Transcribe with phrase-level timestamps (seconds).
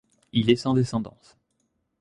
[0.33, 1.37] Il est sans descendance.